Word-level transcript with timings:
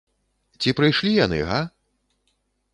Ці 0.65 0.73
прыйшлі 0.79 1.11
яны, 1.25 1.39
га? 1.53 1.61